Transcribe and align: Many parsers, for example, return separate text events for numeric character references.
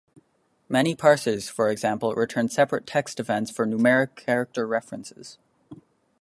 Many 0.67 0.95
parsers, 0.95 1.47
for 1.47 1.69
example, 1.69 2.15
return 2.15 2.49
separate 2.49 2.87
text 2.87 3.19
events 3.19 3.51
for 3.51 3.67
numeric 3.67 4.15
character 4.15 4.65
references. 4.65 5.37